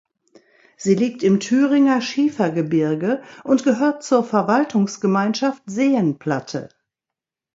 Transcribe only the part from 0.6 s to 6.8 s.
Sie liegt im Thüringer Schiefergebirge und gehört zur Verwaltungsgemeinschaft Seenplatte.